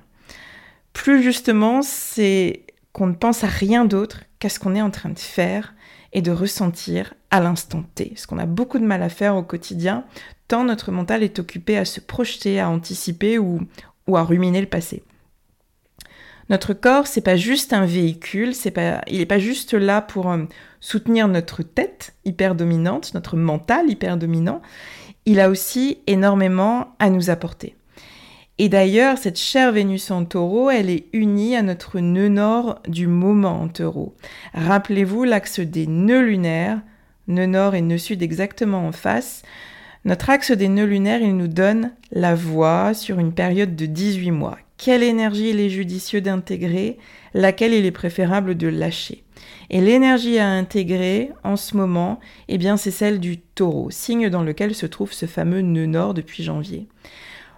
Plus 0.93 1.23
justement, 1.23 1.81
c'est 1.81 2.61
qu'on 2.93 3.07
ne 3.07 3.15
pense 3.15 3.43
à 3.43 3.47
rien 3.47 3.83
d'autre 3.83 4.21
qu'à 4.43 4.49
ce 4.49 4.59
qu'on 4.59 4.75
est 4.75 4.81
en 4.81 4.91
train 4.91 5.09
de 5.09 5.19
faire 5.19 5.73
et 6.11 6.21
de 6.21 6.29
ressentir 6.29 7.13
à 7.31 7.39
l'instant 7.39 7.85
T. 7.95 8.11
Ce 8.17 8.27
qu'on 8.27 8.39
a 8.39 8.45
beaucoup 8.45 8.77
de 8.77 8.83
mal 8.83 9.01
à 9.01 9.07
faire 9.07 9.37
au 9.37 9.41
quotidien, 9.41 10.03
tant 10.49 10.65
notre 10.65 10.91
mental 10.91 11.23
est 11.23 11.39
occupé 11.39 11.77
à 11.77 11.85
se 11.85 12.01
projeter, 12.01 12.59
à 12.59 12.69
anticiper 12.69 13.39
ou, 13.39 13.61
à 14.13 14.21
ruminer 14.21 14.59
le 14.59 14.67
passé. 14.67 15.01
Notre 16.49 16.73
corps, 16.73 17.07
c'est 17.07 17.21
pas 17.21 17.37
juste 17.37 17.71
un 17.71 17.85
véhicule, 17.85 18.51
il 19.07 19.17
n'est 19.17 19.25
pas 19.25 19.39
juste 19.39 19.73
là 19.73 20.01
pour 20.01 20.29
euh, 20.29 20.43
soutenir 20.81 21.29
notre 21.29 21.63
tête 21.63 22.13
hyper 22.25 22.53
dominante, 22.53 23.13
notre 23.13 23.37
mental 23.37 23.89
hyper 23.89 24.17
dominant. 24.17 24.61
Il 25.25 25.39
a 25.39 25.49
aussi 25.49 25.99
énormément 26.05 26.97
à 26.99 27.09
nous 27.09 27.29
apporter. 27.29 27.77
Et 28.59 28.69
d'ailleurs, 28.69 29.17
cette 29.17 29.39
chère 29.39 29.71
Vénus 29.71 30.11
en 30.11 30.25
taureau, 30.25 30.69
elle 30.69 30.89
est 30.91 31.05
unie 31.11 31.55
à 31.55 31.63
notre 31.63 31.99
nœud 31.99 32.29
nord 32.29 32.79
du 32.87 33.07
moment 33.07 33.61
en 33.61 33.67
taureau. 33.67 34.15
Rappelez-vous 34.53 35.23
l'axe 35.23 35.59
des 35.59 35.87
nœuds 35.87 36.21
lunaires, 36.21 36.81
nœud 37.27 37.47
nord 37.47 37.73
et 37.73 37.81
nœud 37.81 37.97
sud 37.97 38.21
exactement 38.21 38.87
en 38.87 38.91
face. 38.91 39.41
Notre 40.05 40.29
axe 40.29 40.51
des 40.51 40.67
nœuds 40.67 40.85
lunaires, 40.85 41.21
il 41.21 41.35
nous 41.35 41.47
donne 41.47 41.93
la 42.11 42.35
voie 42.35 42.93
sur 42.93 43.17
une 43.17 43.33
période 43.33 43.75
de 43.75 43.87
18 43.87 44.29
mois. 44.29 44.59
Quelle 44.77 45.01
énergie 45.01 45.49
il 45.49 45.59
est 45.59 45.69
judicieux 45.69 46.21
d'intégrer, 46.21 46.99
laquelle 47.33 47.73
il 47.73 47.85
est 47.85 47.91
préférable 47.91 48.55
de 48.55 48.67
lâcher. 48.67 49.23
Et 49.71 49.81
l'énergie 49.81 50.37
à 50.37 50.49
intégrer 50.49 51.31
en 51.43 51.55
ce 51.55 51.75
moment, 51.75 52.19
eh 52.49 52.59
bien, 52.59 52.77
c'est 52.77 52.91
celle 52.91 53.19
du 53.19 53.39
taureau, 53.39 53.89
signe 53.89 54.29
dans 54.29 54.43
lequel 54.43 54.75
se 54.75 54.85
trouve 54.85 55.11
ce 55.11 55.25
fameux 55.25 55.61
nœud 55.61 55.87
nord 55.87 56.13
depuis 56.13 56.43
janvier. 56.43 56.87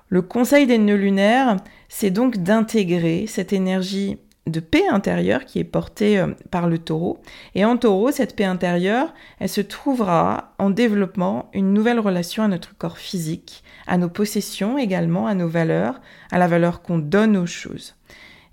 Le 0.10 0.22
conseil 0.22 0.68
des 0.68 0.78
nœuds 0.78 0.96
lunaires, 0.96 1.58
c'est 1.90 2.12
donc 2.12 2.38
d'intégrer 2.38 3.26
cette 3.28 3.54
énergie 3.54 4.18
de 4.48 4.60
paix 4.60 4.88
intérieure 4.88 5.46
qui 5.46 5.60
est 5.60 5.64
portée 5.64 6.20
euh, 6.20 6.28
par 6.52 6.68
le 6.68 6.78
taureau. 6.78 7.20
Et 7.56 7.66
en 7.66 7.78
taureau, 7.78 8.12
cette 8.12 8.36
paix 8.36 8.46
intérieure, 8.46 9.14
elle 9.40 9.50
se 9.50 9.62
trouvera 9.62 10.54
en 10.60 10.70
développement 10.70 11.50
une 11.54 11.74
nouvelle 11.74 12.00
relation 12.00 12.44
à 12.44 12.48
notre 12.48 12.78
corps 12.78 12.98
physique, 12.98 13.64
à 13.88 13.98
nos 13.98 14.10
possessions 14.10 14.78
également, 14.78 15.26
à 15.26 15.34
nos 15.34 15.48
valeurs, 15.48 16.00
à 16.32 16.38
la 16.38 16.48
valeur 16.48 16.82
qu'on 16.82 17.00
donne 17.00 17.38
aux 17.38 17.48
choses. 17.48 17.96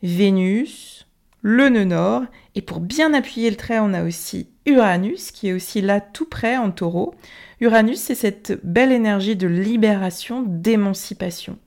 Vénus, 0.03 1.07
le 1.43 1.69
nœud 1.69 1.85
nord, 1.85 2.23
et 2.55 2.63
pour 2.63 2.81
bien 2.81 3.15
appuyer 3.15 3.51
le 3.51 3.57
trait, 3.57 3.79
on 3.79 3.95
a 3.95 4.05
aussi 4.05 4.49
Uranus 4.67 5.31
qui 5.31 5.49
est 5.49 5.53
aussi 5.53 5.81
là 5.81 6.01
tout 6.01 6.27
près 6.27 6.57
en 6.57 6.71
taureau. 6.71 7.15
Uranus, 7.61 7.99
c'est 7.99 8.15
cette 8.15 8.61
belle 8.63 8.93
énergie 8.93 9.37
de 9.37 9.47
libération, 9.47 10.45
d'émancipation. 10.47 11.59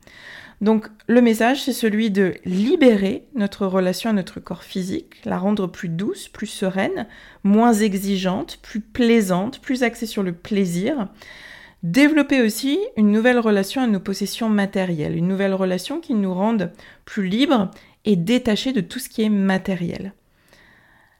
Donc 0.61 0.87
le 1.07 1.21
message, 1.21 1.63
c'est 1.63 1.73
celui 1.73 2.11
de 2.11 2.35
libérer 2.45 3.25
notre 3.35 3.65
relation 3.65 4.11
à 4.11 4.13
notre 4.13 4.39
corps 4.39 4.63
physique, 4.63 5.15
la 5.25 5.37
rendre 5.37 5.67
plus 5.67 5.89
douce, 5.89 6.29
plus 6.29 6.47
sereine, 6.47 7.07
moins 7.43 7.73
exigeante, 7.73 8.59
plus 8.61 8.79
plaisante, 8.79 9.59
plus 9.59 9.83
axée 9.83 10.05
sur 10.05 10.23
le 10.23 10.33
plaisir. 10.33 11.09
Développer 11.83 12.41
aussi 12.41 12.79
une 12.95 13.11
nouvelle 13.11 13.37
relation 13.37 13.81
à 13.81 13.87
nos 13.87 13.99
possessions 13.99 14.49
matérielles, 14.49 15.15
une 15.15 15.27
nouvelle 15.27 15.53
relation 15.53 15.99
qui 15.99 16.13
nous 16.13 16.33
rende 16.33 16.71
plus 17.03 17.27
libres 17.27 17.69
et 18.05 18.15
détachés 18.15 18.71
de 18.71 18.81
tout 18.81 18.99
ce 18.99 19.09
qui 19.09 19.23
est 19.23 19.29
matériel. 19.29 20.13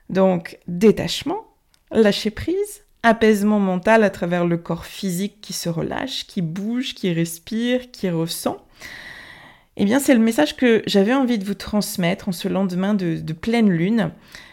Donc 0.09 0.59
détachement, 0.67 1.45
lâcher 1.91 2.31
prise, 2.31 2.83
apaisement 3.03 3.59
mental 3.59 4.03
à 4.03 4.09
travers 4.09 4.45
le 4.45 4.57
corps 4.57 4.85
physique 4.85 5.39
qui 5.41 5.53
se 5.53 5.69
relâche, 5.69 6.25
qui 6.25 6.41
bouge, 6.41 6.95
qui 6.95 7.13
respire, 7.13 7.91
qui 7.91 8.09
ressent. 8.09 8.57
Eh 9.77 9.85
bien, 9.85 9.99
c'est 9.99 10.13
le 10.13 10.21
message 10.21 10.55
que 10.55 10.81
j'avais 10.87 11.13
envie 11.13 11.37
de 11.37 11.43
vous 11.43 11.53
transmettre 11.53 12.29
en 12.29 12.31
ce 12.31 12.47
lendemain 12.47 12.93
de, 12.93 13.33
pleine 13.33 13.69
lune. 13.69 14.11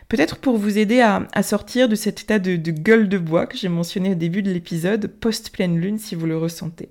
Peut-être 0.08 0.36
pour 0.36 0.58
vous 0.58 0.78
aider 0.78 1.00
à, 1.00 1.42
sortir 1.42 1.88
de 1.88 1.94
cet 1.94 2.20
état 2.22 2.38
de, 2.38 2.56
gueule 2.56 3.08
de 3.08 3.18
bois 3.18 3.46
que 3.46 3.56
j'ai 3.56 3.68
mentionné 3.68 4.10
au 4.10 4.14
début 4.14 4.42
de 4.42 4.50
l'épisode, 4.50 5.06
post-pleine 5.06 5.78
lune 5.78 5.98
si 5.98 6.14
vous 6.14 6.26
le 6.26 6.36
ressentez. 6.36 6.90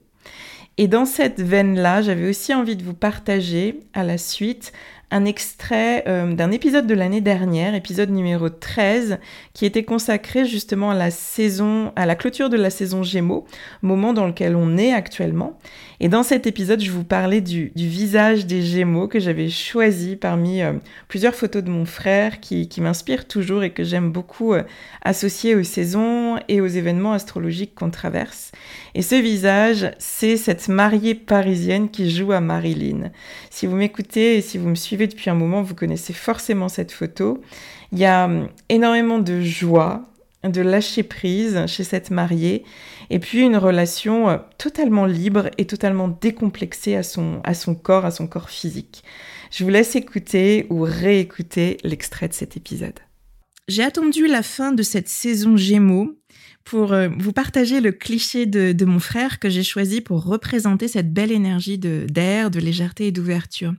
Et 0.77 0.87
dans 0.87 1.05
cette 1.05 1.41
veine-là, 1.41 2.01
j'avais 2.01 2.29
aussi 2.29 2.53
envie 2.53 2.77
de 2.77 2.83
vous 2.83 2.93
partager 2.93 3.81
à 3.93 4.03
la 4.03 4.17
suite 4.17 4.71
un 5.11 5.25
extrait 5.25 6.05
euh, 6.07 6.33
d'un 6.33 6.51
épisode 6.51 6.87
de 6.87 6.93
l'année 6.93 7.19
dernière, 7.19 7.75
épisode 7.75 8.09
numéro 8.09 8.49
13, 8.49 9.19
qui 9.53 9.65
était 9.65 9.83
consacré 9.83 10.45
justement 10.45 10.91
à 10.91 10.95
la 10.95 11.11
saison, 11.11 11.91
à 11.97 12.05
la 12.05 12.15
clôture 12.15 12.49
de 12.49 12.55
la 12.55 12.69
saison 12.69 13.03
Gémeaux, 13.03 13.45
moment 13.81 14.13
dans 14.13 14.25
lequel 14.25 14.55
on 14.55 14.77
est 14.77 14.93
actuellement. 14.93 15.59
Et 15.99 16.07
dans 16.07 16.23
cet 16.23 16.47
épisode, 16.47 16.81
je 16.81 16.89
vous 16.89 17.03
parlais 17.03 17.41
du, 17.41 17.71
visage 17.75 18.47
des 18.47 18.63
Gémeaux 18.63 19.07
que 19.07 19.19
j'avais 19.19 19.49
choisi 19.49 20.15
parmi 20.15 20.61
euh, 20.61 20.73
plusieurs 21.09 21.35
photos 21.35 21.63
de 21.63 21.69
mon 21.69 21.85
frère 21.85 22.39
qui, 22.39 22.69
qui 22.69 22.81
m'inspirent 22.81 23.27
toujours 23.27 23.63
et 23.63 23.71
que 23.71 23.83
j'aime 23.83 24.11
beaucoup 24.11 24.53
euh, 24.53 24.63
associer 25.03 25.55
aux 25.55 25.63
saisons 25.63 26.39
et 26.47 26.61
aux 26.61 26.67
événements 26.67 27.13
astrologiques 27.13 27.75
qu'on 27.75 27.91
traverse. 27.91 28.51
Et 28.95 29.01
ce 29.01 29.15
visage, 29.15 29.91
c'est 29.99 30.37
cette 30.37 30.69
mariée 30.69 31.15
parisienne 31.15 31.89
qui 31.89 32.09
joue 32.09 32.31
à 32.31 32.41
Marilyn. 32.41 33.11
Si 33.49 33.67
vous 33.67 33.75
m'écoutez 33.75 34.37
et 34.37 34.41
si 34.41 34.57
vous 34.57 34.69
me 34.69 34.75
suivez 34.75 35.00
depuis 35.07 35.29
un 35.29 35.35
moment, 35.35 35.61
vous 35.61 35.75
connaissez 35.75 36.13
forcément 36.13 36.69
cette 36.69 36.91
photo. 36.91 37.41
Il 37.91 37.99
y 37.99 38.05
a 38.05 38.25
hum, 38.25 38.49
énormément 38.69 39.19
de 39.19 39.41
joie, 39.41 40.07
de 40.43 40.61
lâcher 40.61 41.03
prise 41.03 41.65
chez 41.67 41.83
cette 41.83 42.09
mariée, 42.09 42.63
et 43.09 43.19
puis 43.19 43.41
une 43.41 43.57
relation 43.57 44.29
euh, 44.29 44.37
totalement 44.57 45.05
libre 45.05 45.49
et 45.57 45.65
totalement 45.65 46.07
décomplexée 46.07 46.95
à 46.95 47.03
son, 47.03 47.41
à 47.43 47.53
son 47.53 47.75
corps, 47.75 48.05
à 48.05 48.11
son 48.11 48.27
corps 48.27 48.49
physique. 48.49 49.03
Je 49.51 49.63
vous 49.63 49.69
laisse 49.69 49.95
écouter 49.95 50.65
ou 50.69 50.81
réécouter 50.81 51.77
l'extrait 51.83 52.27
de 52.27 52.33
cet 52.33 52.57
épisode. 52.57 52.99
J'ai 53.67 53.83
attendu 53.83 54.27
la 54.27 54.43
fin 54.43 54.71
de 54.71 54.83
cette 54.83 55.09
saison 55.09 55.57
Gémeaux 55.57 56.17
pour 56.63 56.93
euh, 56.93 57.09
vous 57.17 57.33
partager 57.33 57.81
le 57.81 57.91
cliché 57.91 58.45
de, 58.45 58.71
de 58.71 58.85
mon 58.85 58.99
frère 58.99 59.39
que 59.39 59.49
j'ai 59.49 59.63
choisi 59.63 60.01
pour 60.01 60.23
représenter 60.23 60.87
cette 60.87 61.13
belle 61.13 61.31
énergie 61.31 61.77
d'air, 61.77 62.51
de 62.51 62.59
légèreté 62.59 63.07
et 63.07 63.11
d'ouverture. 63.11 63.73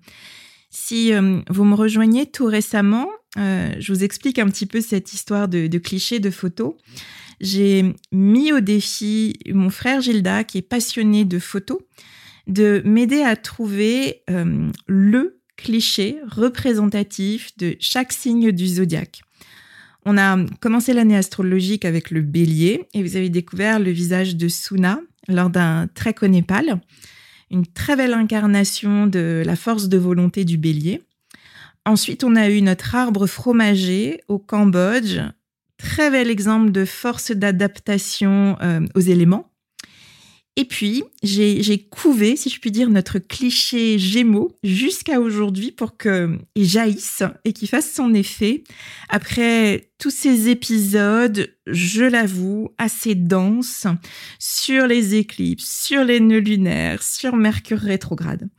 Si 0.74 1.12
euh, 1.12 1.42
vous 1.50 1.64
me 1.64 1.74
rejoignez 1.74 2.24
tout 2.24 2.46
récemment, 2.46 3.06
euh, 3.36 3.74
je 3.78 3.92
vous 3.92 4.04
explique 4.04 4.38
un 4.38 4.46
petit 4.46 4.64
peu 4.64 4.80
cette 4.80 5.12
histoire 5.12 5.46
de, 5.46 5.68
clichés 5.76 6.18
de 6.18 6.30
photos. 6.30 6.74
J'ai 7.40 7.94
mis 8.10 8.52
au 8.52 8.60
défi 8.60 9.38
mon 9.50 9.68
frère 9.68 10.00
Gilda, 10.00 10.44
qui 10.44 10.58
est 10.58 10.62
passionné 10.62 11.26
de 11.26 11.38
photos, 11.38 11.78
de 12.46 12.80
m'aider 12.86 13.20
à 13.20 13.36
trouver 13.36 14.22
euh, 14.30 14.70
le 14.86 15.42
cliché 15.58 16.16
représentatif 16.26 17.54
de 17.58 17.76
chaque 17.78 18.12
signe 18.12 18.50
du 18.50 18.66
zodiaque. 18.66 19.20
On 20.06 20.16
a 20.16 20.38
commencé 20.60 20.94
l'année 20.94 21.18
astrologique 21.18 21.84
avec 21.84 22.10
le 22.10 22.22
bélier 22.22 22.88
et 22.94 23.02
vous 23.02 23.16
avez 23.16 23.28
découvert 23.28 23.78
le 23.78 23.90
visage 23.90 24.36
de 24.36 24.48
Suna 24.48 25.00
lors 25.28 25.50
d'un 25.50 25.86
trek 25.94 26.14
au 26.22 26.28
Népal 26.28 26.80
une 27.52 27.66
très 27.66 27.94
belle 27.94 28.14
incarnation 28.14 29.06
de 29.06 29.42
la 29.44 29.56
force 29.56 29.88
de 29.88 29.98
volonté 29.98 30.44
du 30.44 30.56
bélier. 30.56 31.02
Ensuite, 31.84 32.24
on 32.24 32.34
a 32.34 32.48
eu 32.48 32.62
notre 32.62 32.94
arbre 32.94 33.26
fromager 33.26 34.20
au 34.28 34.38
Cambodge, 34.38 35.20
très 35.76 36.10
bel 36.10 36.30
exemple 36.30 36.72
de 36.72 36.84
force 36.84 37.32
d'adaptation 37.32 38.56
euh, 38.62 38.80
aux 38.94 39.00
éléments. 39.00 39.51
Et 40.56 40.66
puis, 40.66 41.02
j'ai 41.22 41.88
couvé, 41.90 42.36
si 42.36 42.50
je 42.50 42.60
puis 42.60 42.70
dire, 42.70 42.90
notre 42.90 43.18
cliché 43.18 43.98
Gémeaux 43.98 44.54
jusqu'à 44.62 45.18
aujourd'hui 45.18 45.72
pour 45.72 45.96
qu'il 45.96 46.38
jaillisse 46.56 47.22
et 47.46 47.54
qu'il 47.54 47.68
fasse 47.68 47.90
son 47.90 48.12
effet. 48.12 48.62
Après 49.08 49.88
tous 49.98 50.10
ces 50.10 50.50
épisodes, 50.50 51.48
je 51.66 52.02
l'avoue, 52.02 52.68
assez 52.76 53.14
denses 53.14 53.86
sur 54.38 54.86
les 54.86 55.14
éclipses, 55.14 55.84
sur 55.84 56.04
les 56.04 56.20
nœuds 56.20 56.38
lunaires, 56.38 57.02
sur 57.02 57.34
Mercure 57.34 57.78
rétrograde. 57.78 58.50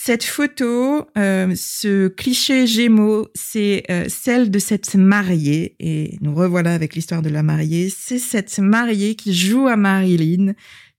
Cette 0.00 0.22
photo, 0.22 1.08
euh, 1.18 1.52
ce 1.56 2.06
cliché 2.06 2.68
Gémeaux, 2.68 3.26
c'est 3.34 3.82
euh, 3.90 4.04
celle 4.08 4.48
de 4.48 4.60
cette 4.60 4.94
mariée, 4.94 5.74
et 5.80 6.16
nous 6.20 6.36
revoilà 6.36 6.72
avec 6.72 6.94
l'histoire 6.94 7.20
de 7.20 7.28
la 7.28 7.42
mariée, 7.42 7.90
c'est 7.90 8.20
cette 8.20 8.60
mariée 8.60 9.16
qui 9.16 9.34
joue 9.34 9.66
à 9.66 9.76
Marilyn, 9.76 10.54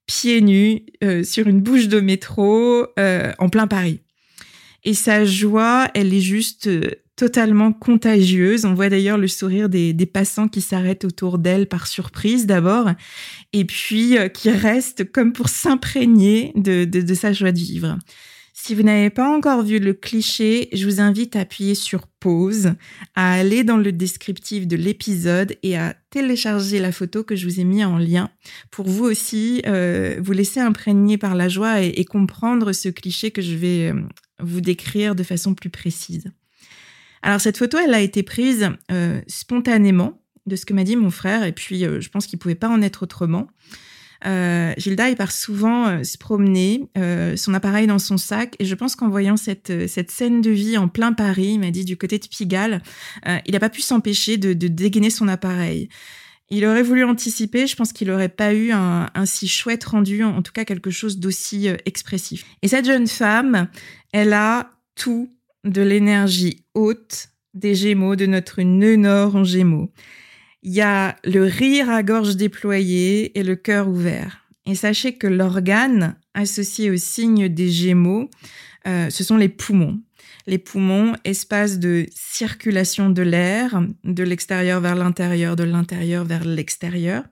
pieds 0.10 0.42
nus 0.42 0.82
euh, 1.04 1.24
sur 1.24 1.46
une 1.46 1.62
bouche 1.62 1.88
de 1.88 2.00
métro 2.00 2.88
euh, 2.98 3.32
en 3.38 3.48
plein 3.48 3.68
Paris. 3.68 4.00
Et 4.84 4.96
sa 4.96 5.24
joie, 5.24 5.88
elle 5.94 6.12
est 6.16 6.20
juste 6.20 6.66
euh, 6.66 6.82
totalement 7.16 7.72
contagieuse. 7.72 8.66
On 8.66 8.74
voit 8.74 8.90
d'ailleurs 8.90 9.20
le 9.20 9.28
sourire 9.28 9.70
des, 9.70 9.94
passants 10.12 10.48
qui 10.48 10.62
s'arrêtent 10.62 11.06
autour 11.06 11.38
d'elle 11.38 11.68
par 11.68 11.86
surprise 11.86 12.48
d'abord, 12.48 12.90
et 13.54 13.66
puis 13.66 14.18
qui 14.34 14.50
restent 14.50 15.12
comme 15.12 15.32
pour 15.32 15.50
s'imprégner 15.50 16.54
de 16.56 17.14
sa 17.14 17.32
joie 17.34 17.52
de 17.52 17.60
vivre. 17.60 18.00
Si 18.62 18.76
vous 18.76 18.84
n'avez 18.84 19.10
pas 19.10 19.34
encore 19.34 19.64
vu 19.64 19.80
le 19.80 19.94
cliché, 19.94 20.68
je 20.74 20.86
vous 20.86 21.00
invite 21.00 21.38
à 21.38 21.40
appuyer 21.40 21.76
sur 21.76 22.08
pause, 22.08 22.74
à 23.16 23.32
aller 23.32 23.64
dans 23.64 23.78
le 23.78 23.94
descriptif 23.94 24.68
de 24.68 24.76
l'épisode 24.76 25.56
et 25.64 25.78
à 25.78 25.96
télécharger 26.10 26.80
la 26.80 26.92
photo 26.92 27.24
que 27.24 27.38
je 27.38 27.48
vous 27.48 27.62
ai 27.62 27.64
mis 27.64 27.86
en 27.86 27.98
lien 27.98 28.30
pour 28.70 28.86
vous 28.86 29.06
aussi 29.06 29.62
euh, 29.66 30.18
vous 30.22 30.34
laisser 30.34 30.60
imprégner 30.60 31.18
par 31.18 31.36
la 31.36 31.48
joie 31.48 31.82
et, 31.82 32.04
comprendre 32.04 32.74
ce 32.74 32.90
cliché 32.90 33.32
que 33.32 33.42
je 33.42 33.56
vais 33.56 33.92
euh, 33.92 34.02
vous 34.42 34.60
décrire 34.60 35.16
de 35.16 35.24
façon 35.24 35.56
plus 35.56 35.70
précise. 35.70 36.26
Alors 37.22 37.40
cette 37.40 37.58
photo, 37.58 37.78
elle 37.78 37.94
a 37.94 38.02
été 38.02 38.24
prise 38.24 38.70
euh, 38.92 39.22
spontanément 39.28 40.22
de 40.48 40.58
ce 40.58 40.66
que 40.66 40.74
m'a 40.74 40.84
dit 40.84 40.98
mon 40.98 41.12
frère 41.12 41.46
et 41.46 41.54
puis 41.54 41.80
je 41.80 42.10
pense 42.10 42.28
qu'il 42.28 42.38
pouvait 42.38 42.56
pas 42.56 42.70
en 42.70 42.82
être 42.82 43.04
autrement. 43.04 43.48
Euh, 44.26 44.74
Gilda, 44.78 45.10
il 45.10 45.16
part 45.16 45.32
souvent 45.32 45.88
euh, 45.88 46.04
se 46.04 46.18
promener, 46.18 46.90
euh, 46.98 47.36
son 47.38 47.54
appareil 47.54 47.88
dans 47.88 48.00
son 48.00 48.18
sac. 48.18 48.56
Et 48.60 48.66
je 48.66 48.76
pense 48.76 48.96
qu'en 48.96 49.10
voyant 49.10 49.38
cette, 49.38 49.88
cette 49.88 50.12
scène 50.12 50.42
de 50.42 50.52
vie 50.52 50.78
en 50.78 50.88
plein 50.88 51.14
Paris, 51.14 51.52
il 51.54 51.60
m'a 51.60 51.72
dit 51.72 51.86
du 51.86 51.98
côté 51.98 52.20
de 52.20 52.28
Pigalle, 52.28 52.82
il 53.46 53.54
n'a 53.54 53.60
pas 53.60 53.70
pu 53.70 53.82
s'empêcher 53.82 54.38
de, 54.38 54.54
dégainer 54.54 55.10
son 55.10 55.28
appareil. 55.28 55.90
Il 56.50 56.66
aurait 56.66 56.84
voulu 56.84 57.04
anticiper, 57.04 57.68
je 57.68 57.76
pense 57.76 57.94
qu'il 57.94 58.08
n'aurait 58.08 58.30
pas 58.30 58.54
eu 58.54 58.72
un, 58.72 59.10
un, 59.14 59.26
si 59.26 59.48
chouette 59.48 59.84
rendu, 59.84 60.24
en 60.24 60.42
tout 60.42 60.52
cas 60.52 60.66
quelque 60.66 60.90
chose 60.90 61.20
d'aussi 61.20 61.68
expressif. 61.86 62.44
Et 62.64 62.68
cette 62.68 62.86
jeune 62.86 63.08
femme, 63.08 63.68
elle 64.14 64.34
a 64.34 64.72
tout 64.96 65.32
de 65.64 65.82
l'énergie 65.82 66.64
haute 66.74 67.30
des 67.54 67.76
Gémeaux, 67.76 68.16
de 68.16 68.26
notre 68.26 68.62
nœud 68.62 68.96
nord 68.96 69.36
en 69.36 69.44
Gémeaux. 69.44 69.92
Il 70.62 70.74
y 70.74 70.82
a 70.82 71.16
le 71.24 71.44
rire 71.44 71.90
à 71.90 72.04
gorge 72.04 72.36
déployée 72.36 73.38
et 73.38 73.44
le 73.44 73.56
cœur 73.56 73.88
ouvert. 73.88 74.46
Et 74.66 74.76
sachez 74.76 75.14
que 75.14 75.28
l'organe 75.28 76.16
associé 76.34 76.92
au 76.92 76.98
signe 76.98 77.48
des 77.48 77.70
Gémeaux, 77.70 78.30
euh, 78.88 79.10
ce 79.10 79.24
sont 79.24 79.38
les 79.38 79.50
poumons. 79.50 80.00
Les 80.48 80.58
poumons, 80.58 81.16
espace 81.24 81.80
de 81.80 82.06
circulation 82.12 83.10
de 83.10 83.22
l'air, 83.22 83.82
de 84.04 84.24
l'extérieur 84.24 84.82
vers 84.82 84.96
l'intérieur, 84.96 85.56
de 85.56 85.64
l'intérieur 85.64 86.26
vers 86.26 86.44
l'extérieur. 86.44 87.24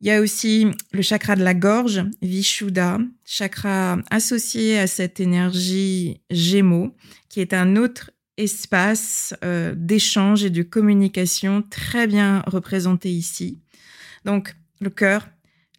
Il 0.00 0.08
y 0.08 0.10
a 0.10 0.20
aussi 0.20 0.66
le 0.92 1.02
chakra 1.02 1.34
de 1.34 1.42
la 1.42 1.54
gorge, 1.54 2.04
Vishuddha, 2.20 2.98
chakra 3.24 3.98
associé 4.10 4.78
à 4.78 4.86
cette 4.86 5.18
énergie 5.18 6.20
Gémeaux, 6.30 6.94
qui 7.28 7.40
est 7.40 7.54
un 7.54 7.76
autre 7.76 8.10
espace 8.36 9.34
euh, 9.44 9.74
d'échange 9.76 10.44
et 10.44 10.50
de 10.50 10.62
communication 10.62 11.62
très 11.62 12.06
bien 12.06 12.42
représenté 12.46 13.10
ici. 13.10 13.60
Donc 14.24 14.56
le 14.80 14.90
cœur, 14.90 15.28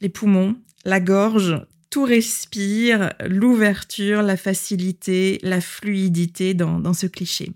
les 0.02 0.10
poumons, 0.10 0.56
la 0.86 1.00
gorge, 1.00 1.66
tout 1.90 2.04
respire, 2.04 3.14
l'ouverture, 3.26 4.22
la 4.22 4.38
facilité, 4.38 5.40
la 5.44 5.62
fluidité 5.62 6.54
dans, 6.54 6.94
ce 6.94 7.08
cliché. 7.08 7.52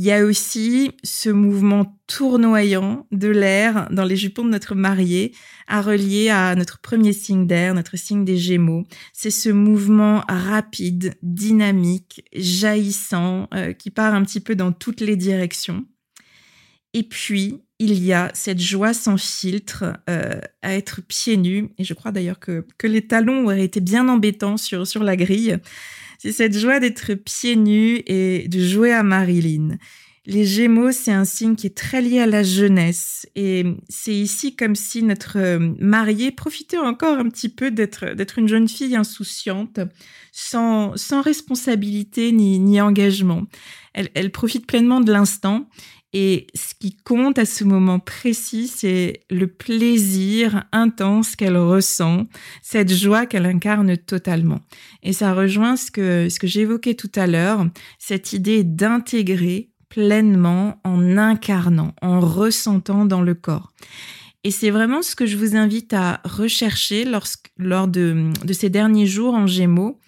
Il 0.00 0.04
y 0.04 0.12
a 0.12 0.24
aussi 0.24 0.92
ce 1.02 1.28
mouvement 1.28 1.98
tournoyant 2.06 3.08
de 3.10 3.26
l'air 3.26 3.88
dans 3.90 4.04
les 4.04 4.14
jupons 4.14 4.44
de 4.44 4.50
notre 4.50 4.76
mariée 4.76 5.34
à 5.66 5.82
relier 5.82 6.28
à 6.28 6.54
notre 6.54 6.78
premier 6.78 7.12
signe 7.12 7.48
d'air, 7.48 7.74
notre 7.74 7.96
signe 7.98 8.24
des 8.24 8.36
Gémeaux. 8.36 8.84
C'est 9.12 9.32
ce 9.32 9.48
mouvement 9.48 10.22
rapide, 10.28 11.16
dynamique, 11.24 12.22
jaillissant, 12.32 13.48
euh, 13.52 13.72
qui 13.72 13.90
part 13.90 14.14
un 14.14 14.22
petit 14.22 14.38
peu 14.38 14.54
dans 14.54 14.70
toutes 14.70 15.00
les 15.00 15.16
directions. 15.16 15.84
Et 16.94 17.02
puis, 17.02 17.64
il 17.80 18.00
y 18.00 18.12
a 18.12 18.30
cette 18.34 18.60
joie 18.60 18.94
sans 18.94 19.16
filtre 19.16 19.94
euh, 20.08 20.40
à 20.62 20.74
être 20.74 21.00
pieds 21.02 21.36
nus. 21.36 21.70
Et 21.76 21.82
je 21.82 21.94
crois 21.94 22.12
d'ailleurs 22.12 22.38
que, 22.38 22.64
les 22.84 23.04
talons 23.04 23.46
auraient 23.46 23.64
été 23.64 23.80
bien 23.80 24.08
embêtants 24.08 24.58
sur 24.58 25.02
la 25.02 25.16
grille. 25.16 25.58
C'est 26.18 26.32
cette 26.32 26.58
joie 26.58 26.80
d'être 26.80 27.14
pieds 27.14 27.56
nus 27.56 28.02
et 28.06 28.48
de 28.48 28.60
jouer 28.60 28.92
à 28.92 29.02
Marilyn. 29.02 29.78
Les 30.26 30.44
Gémeaux, 30.44 30.92
c'est 30.92 31.12
un 31.12 31.24
signe 31.24 31.54
qui 31.54 31.68
est 31.68 31.76
très 31.76 32.02
lié 32.02 32.20
à 32.20 32.26
la 32.26 32.42
jeunesse. 32.42 33.26
Et 33.34 33.64
c'est 33.88 34.14
ici 34.14 34.54
comme 34.54 34.74
si 34.74 35.02
notre 35.02 35.38
euh, 35.38 35.72
mariée 35.80 36.32
profitait 36.32 36.76
encore 36.76 37.16
un 37.18 37.30
petit 37.30 37.48
peu 37.48 37.70
d'être, 37.70 38.04
une 38.36 38.46
jeune 38.46 38.68
fille 38.68 38.94
insouciante, 38.94 39.80
sans, 40.30 40.94
sans 40.96 41.22
responsabilité 41.22 42.32
ni, 42.32 42.58
ni 42.58 42.78
engagement. 42.78 43.44
Elle, 43.94 44.10
elle 44.12 44.30
profite 44.30 44.66
pleinement 44.66 45.00
de 45.00 45.12
l'instant 45.12 45.66
et 46.14 46.46
ce 46.54 46.74
qui 46.74 46.96
compte 46.96 47.38
à 47.38 47.44
ce 47.44 47.64
moment 47.64 47.98
précis, 47.98 48.66
c'est 48.66 49.20
le 49.30 49.46
plaisir 49.46 50.64
intense 50.72 51.36
qu'elle 51.36 51.58
ressent, 51.58 52.26
cette 52.62 52.92
joie 52.92 53.26
qu'elle 53.26 53.44
incarne 53.44 53.96
totalement. 53.98 54.60
Et 55.02 55.12
ça 55.12 55.34
rejoint 55.34 55.76
ce 55.76 55.90
que, 55.90 56.28
ce 56.30 56.38
que 56.38 56.46
j'évoquais 56.46 56.94
tout 56.94 57.12
à 57.14 57.26
l'heure, 57.26 57.66
cette 57.98 58.32
idée 58.32 58.64
d'intégrer 58.64 59.70
pleinement 59.90 60.80
en 60.84 61.18
incarnant, 61.18 61.94
en 62.00 62.20
ressentant 62.20 63.04
dans 63.04 63.22
le 63.22 63.34
corps. 63.34 63.72
Et 64.44 64.50
c'est 64.50 64.70
vraiment 64.70 65.02
ce 65.02 65.14
que 65.14 65.26
je 65.26 65.36
vous 65.36 65.56
invite 65.56 65.92
à 65.92 66.20
rechercher 66.24 67.04
lorsque, 67.04 67.50
lors 67.58 67.88
de, 67.88 68.30
de 68.44 68.52
ces 68.54 68.70
derniers 68.70 69.06
jours 69.06 69.34
en 69.34 69.46
Gémeaux. 69.46 69.98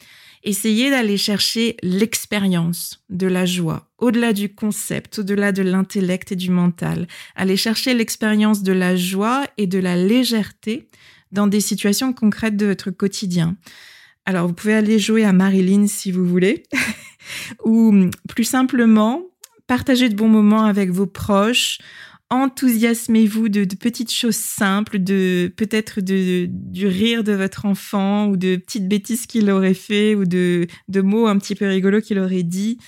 Essayez 0.42 0.90
d'aller 0.90 1.18
chercher 1.18 1.76
l'expérience 1.82 3.04
de 3.10 3.26
la 3.26 3.44
joie, 3.44 3.90
au-delà 3.98 4.32
du 4.32 4.54
concept, 4.54 5.18
au-delà 5.18 5.52
de 5.52 5.62
l'intellect 5.62 6.32
et 6.32 6.36
du 6.36 6.50
mental. 6.50 7.06
Allez 7.36 7.58
chercher 7.58 7.92
l'expérience 7.92 8.62
de 8.62 8.72
la 8.72 8.96
joie 8.96 9.46
et 9.58 9.66
de 9.66 9.78
la 9.78 9.96
légèreté 9.96 10.88
dans 11.30 11.46
des 11.46 11.60
situations 11.60 12.12
concrètes 12.12 12.56
de 12.56 12.66
votre 12.66 12.90
quotidien. 12.90 13.56
Alors, 14.24 14.46
vous 14.46 14.54
pouvez 14.54 14.74
aller 14.74 14.98
jouer 14.98 15.24
à 15.24 15.32
Marilyn 15.32 15.86
si 15.86 16.10
vous 16.10 16.24
voulez, 16.24 16.62
ou 17.64 18.08
plus 18.28 18.44
simplement, 18.44 19.22
partager 19.66 20.08
de 20.08 20.14
bons 20.14 20.28
moments 20.28 20.64
avec 20.64 20.90
vos 20.90 21.06
proches 21.06 21.78
enthousiasmez-vous 22.30 23.48
de, 23.48 23.64
petites 23.74 24.12
choses 24.12 24.36
simples, 24.36 25.02
de 25.02 25.52
peut-être 25.56 26.00
de, 26.00 26.46
du 26.48 26.86
rire 26.86 27.24
de 27.24 27.32
votre 27.32 27.66
enfant 27.66 28.28
ou 28.28 28.36
de 28.36 28.56
petites 28.56 28.88
bêtises 28.88 29.26
qu'il 29.26 29.50
aurait 29.50 29.74
fait 29.74 30.14
ou 30.14 30.24
de, 30.24 30.66
de 30.88 31.00
mots 31.00 31.26
un 31.26 31.38
petit 31.38 31.54
peu 31.54 31.66
rigolos 31.66 32.00
qu'il 32.00 32.18
aurait 32.18 32.44
dit. 32.44 32.78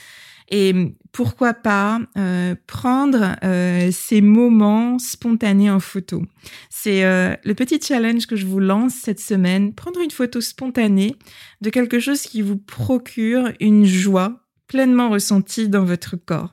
Et 0.49 0.75
pourquoi 1.13 1.55
pas 1.55 2.01
euh, 2.19 2.55
prendre 2.67 3.37
euh, 3.43 3.91
ces 3.91 4.21
moments 4.21 4.99
spontanés 4.99 5.71
en 5.71 5.81
photo. 5.81 6.23
C'est 6.69 7.05
euh, 7.05 7.35
le 7.45 7.55
petit 7.55 7.81
challenge 7.81 8.27
que 8.27 8.37
je 8.37 8.45
vous 8.45 8.61
lance 8.61 8.95
cette 8.95 9.21
semaine. 9.21 9.75
Prendre 9.75 10.01
une 10.01 10.11
photo 10.11 10.41
spontanée 10.43 11.17
de 11.63 11.71
quelque 11.71 12.01
chose 12.01 12.23
qui 12.23 12.43
vous 12.43 12.59
procure 12.59 13.51
une 13.61 13.87
joie 13.87 14.41
pleinement 14.69 15.09
ressentie 15.11 15.69
dans 15.69 15.85
votre 15.85 16.17
corps. 16.17 16.53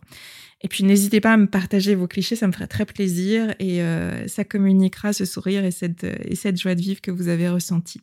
Et 0.61 0.67
puis 0.67 0.83
n'hésitez 0.83 1.21
pas 1.21 1.33
à 1.33 1.37
me 1.37 1.47
partager 1.47 1.95
vos 1.95 2.07
clichés, 2.07 2.35
ça 2.35 2.47
me 2.47 2.51
ferait 2.51 2.67
très 2.67 2.85
plaisir 2.85 3.53
et 3.59 3.81
euh, 3.81 4.27
ça 4.27 4.43
communiquera 4.43 5.13
ce 5.13 5.23
sourire 5.23 5.63
et 5.63 5.71
cette, 5.71 6.03
et 6.03 6.35
cette 6.35 6.59
joie 6.59 6.75
de 6.75 6.81
vivre 6.81 7.01
que 7.01 7.11
vous 7.11 7.29
avez 7.29 7.47
ressentie. 7.47 8.01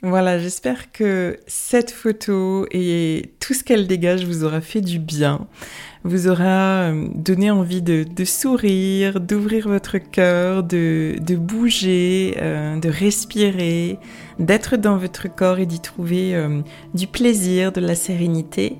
Voilà, 0.00 0.38
j'espère 0.38 0.92
que 0.92 1.40
cette 1.48 1.90
photo 1.90 2.68
et 2.70 3.32
tout 3.40 3.52
ce 3.52 3.64
qu'elle 3.64 3.88
dégage 3.88 4.24
vous 4.24 4.44
aura 4.44 4.60
fait 4.60 4.80
du 4.80 5.00
bien, 5.00 5.48
vous 6.04 6.28
aura 6.28 6.92
euh, 6.92 7.08
donné 7.16 7.50
envie 7.50 7.82
de, 7.82 8.06
sourire, 8.24 9.18
d'ouvrir 9.18 9.66
votre 9.66 9.98
cœur, 9.98 10.62
de, 10.62 11.18
bouger, 11.34 12.36
euh, 12.40 12.78
de 12.78 12.88
respirer, 12.88 13.98
d'être 14.38 14.76
dans 14.76 14.98
votre 14.98 15.26
corps 15.34 15.58
et 15.58 15.66
d'y 15.66 15.80
trouver 15.80 16.48
du 16.94 17.08
plaisir, 17.08 17.72
de 17.72 17.80
la 17.80 17.96
sérénité. 17.96 18.76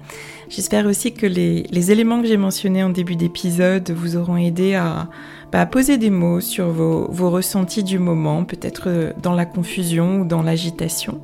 J'espère 0.48 0.86
aussi 0.86 1.12
que 1.12 1.26
les, 1.26 1.64
les 1.70 1.92
éléments 1.92 2.22
que 2.22 2.26
j'ai 2.26 2.36
mentionnés 2.36 2.82
en 2.82 2.90
début 2.90 3.16
d'épisode 3.16 3.90
vous 3.90 4.16
auront 4.16 4.36
aidé 4.36 4.74
à 4.74 5.08
bah, 5.52 5.66
poser 5.66 5.98
des 5.98 6.10
mots 6.10 6.40
sur 6.40 6.68
vos, 6.68 7.10
vos 7.10 7.30
ressentis 7.30 7.82
du 7.82 7.98
moment, 7.98 8.44
peut-être 8.44 8.84
euh, 8.86 9.12
dans 9.22 9.34
la 9.34 9.46
confusion 9.46 10.20
ou 10.20 10.24
dans 10.24 10.42
l'agitation. 10.42 11.20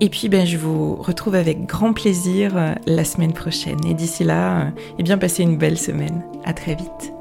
Et 0.00 0.08
puis, 0.08 0.28
ben, 0.28 0.46
je 0.46 0.56
vous 0.56 0.94
retrouve 0.94 1.34
avec 1.34 1.66
grand 1.66 1.92
plaisir 1.92 2.56
euh, 2.56 2.74
la 2.86 3.04
semaine 3.04 3.32
prochaine. 3.32 3.84
Et 3.84 3.94
d'ici 3.94 4.22
là, 4.22 4.60
euh, 4.60 4.70
eh 4.98 5.02
bien, 5.02 5.18
passez 5.18 5.42
une 5.42 5.56
belle 5.56 5.78
semaine. 5.78 6.22
À 6.44 6.52
très 6.52 6.76
vite. 6.76 7.17